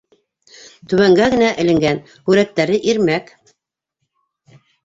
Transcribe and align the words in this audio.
Түбәнгә 0.93 1.27
генә 1.33 1.51
эленгән, 1.65 2.01
һүрәттәре 2.31 2.81
ирмәк... 2.95 3.33